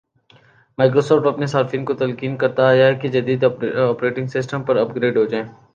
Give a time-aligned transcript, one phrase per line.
[0.77, 5.17] Microsoft اپنے صارفین کو تلقین کرتا آیا ہے کہ جدید آپریٹنگ سسٹمز پر اپ گریڈ
[5.17, 5.45] ہوجائیں